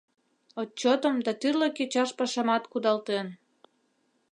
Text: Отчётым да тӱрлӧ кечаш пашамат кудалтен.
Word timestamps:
Отчётым 0.61 1.15
да 1.25 1.31
тӱрлӧ 1.41 1.67
кечаш 1.77 2.09
пашамат 2.17 2.63
кудалтен. 2.71 3.27